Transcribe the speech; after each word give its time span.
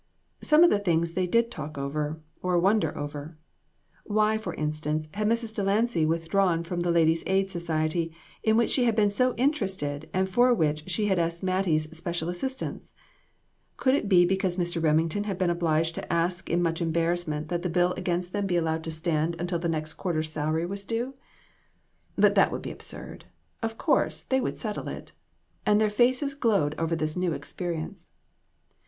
Some 0.41 0.63
of 0.63 0.71
the 0.71 0.79
things 0.79 1.11
they 1.13 1.27
did 1.27 1.51
talk 1.51 1.77
over, 1.77 2.19
or 2.41 2.57
wonder 2.57 2.97
over. 2.97 3.37
Why, 4.03 4.35
for 4.35 4.55
instance, 4.55 5.07
had 5.13 5.27
Mrs. 5.27 5.53
Delancy 5.53 6.07
withdrawn 6.07 6.63
from 6.63 6.79
the 6.79 6.89
Ladies' 6.89 7.21
Aid 7.27 7.51
Society, 7.51 8.11
in 8.41 8.57
which 8.57 8.71
she 8.71 8.85
had 8.85 8.95
been 8.95 9.11
so 9.11 9.35
interested 9.35 10.09
and 10.11 10.27
for 10.27 10.55
which 10.55 10.89
she 10.89 11.05
had 11.05 11.19
asked 11.19 11.43
Mattie's 11.43 11.95
special 11.95 12.29
assistance? 12.29 12.95
Could 13.77 13.93
it 13.93 14.09
be 14.09 14.25
because 14.25 14.57
Mr. 14.57 14.81
Remington 14.81 15.25
had 15.25 15.37
been 15.37 15.51
obliged 15.51 15.93
to 15.93 16.11
ask 16.11 16.49
in 16.49 16.63
much 16.63 16.81
embarrassment 16.81 17.49
that 17.49 17.61
the 17.61 17.69
bill 17.69 17.91
against 17.93 18.31
284 18.31 18.33
INTRICACIES. 18.33 18.33
them 18.33 18.47
be 18.47 18.57
allowed 18.57 18.83
to 18.83 19.29
stand 19.29 19.39
until 19.39 19.59
the 19.59 19.69
next 19.71 19.93
quarter's 19.93 20.31
salary 20.31 20.65
was 20.65 20.83
due? 20.83 21.13
But 22.15 22.33
that 22.33 22.51
would 22.51 22.63
be 22.63 22.71
absurd; 22.71 23.25
of 23.61 23.77
course, 23.77 24.23
they 24.23 24.41
would 24.41 24.57
settle 24.57 24.87
it! 24.87 25.11
And 25.63 25.79
their 25.79 25.91
faces 25.91 26.33
glowed 26.33 26.73
over 26.79 26.95
this 26.95 27.15
new 27.15 27.33
experience. 27.33 28.09